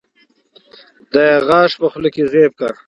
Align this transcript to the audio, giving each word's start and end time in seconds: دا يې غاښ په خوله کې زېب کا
دا 1.11 1.21
يې 1.29 1.37
غاښ 1.47 1.71
په 1.81 1.87
خوله 1.91 2.09
کې 2.15 2.23
زېب 2.31 2.51
کا 2.59 2.69